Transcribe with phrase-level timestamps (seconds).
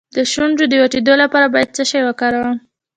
[0.15, 2.57] د شونډو د چاودیدو لپاره باید څه شی وکاروم؟